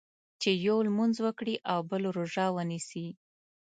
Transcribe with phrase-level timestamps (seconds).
[0.41, 3.07] چې یو لمونځ وکړي او بل روژه ونیسي.